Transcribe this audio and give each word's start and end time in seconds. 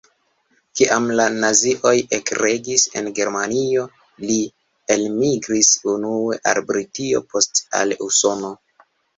Kiam 0.77 1.03
la 1.17 1.25
nazioj 1.43 1.91
ekregis 2.17 2.85
en 3.01 3.11
Germanio, 3.21 3.85
li 4.29 4.39
elmigris 4.97 5.71
unue 5.95 6.41
al 6.55 6.63
Britio, 6.73 7.25
poste 7.37 7.67
al 7.83 7.97
Usono. 8.09 8.55